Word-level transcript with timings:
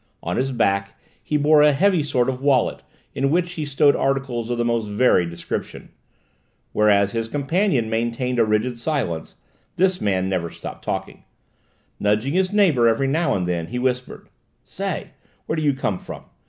On 0.23 0.35
his 0.35 0.51
back 0.51 0.99
he 1.21 1.37
bore 1.37 1.61
a 1.61 1.73
heavy 1.73 2.01
sort 2.01 2.27
of 2.27 2.41
wallet 2.41 2.81
in 3.13 3.29
which 3.29 3.51
he 3.51 3.65
stowed 3.65 3.95
articles 3.95 4.49
of 4.49 4.57
the 4.57 4.65
most 4.65 4.87
varied 4.87 5.29
description. 5.29 5.89
Whereas 6.73 7.11
his 7.11 7.27
companion 7.27 7.87
maintained 7.87 8.39
a 8.39 8.43
rigid 8.43 8.79
silence, 8.79 9.35
this 9.75 10.01
man 10.01 10.27
never 10.27 10.49
stopped 10.49 10.83
talking. 10.83 11.25
Nudging 11.99 12.33
his 12.33 12.51
neighbour 12.51 12.87
every 12.87 13.05
now 13.05 13.35
and 13.35 13.47
then 13.47 13.67
he 13.67 13.77
whispered: 13.77 14.27
"Say, 14.63 15.11
where 15.45 15.55
do 15.55 15.61
you 15.61 15.73
come 15.75 15.99
from? 15.99 16.23